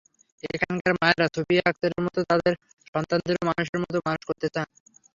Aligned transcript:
এখানকার 0.49 0.93
মায়েরা 0.95 1.25
সুফিয়া 1.35 1.63
আক্তারের 1.69 2.01
মতো 2.05 2.19
তাঁদের 2.29 2.53
সন্তানদেরও 2.93 3.47
মানুষের 3.49 3.79
মতো 3.83 3.97
মানুষ 4.07 4.21
করতে 4.29 4.47
চান। 4.55 4.67